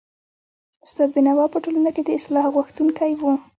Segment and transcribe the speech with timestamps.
[0.85, 3.23] استاد بينوا په ټولنه کي د اصلاح غوښتونکی و.